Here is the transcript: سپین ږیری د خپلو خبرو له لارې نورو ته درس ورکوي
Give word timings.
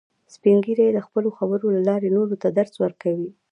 سپین 0.35 0.57
ږیری 0.65 0.87
د 0.93 0.99
خپلو 1.07 1.29
خبرو 1.37 1.67
له 1.75 1.81
لارې 1.89 2.09
نورو 2.17 2.35
ته 2.41 2.47
درس 2.57 2.73
ورکوي 2.83 3.29